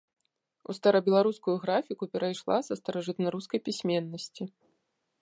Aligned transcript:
У 0.71 0.75
старабеларускую 0.77 1.55
графіку 1.65 2.03
перайшла 2.15 2.57
са 2.69 2.73
старажытнарускай 2.83 3.59
пісьменнасці. 3.69 4.43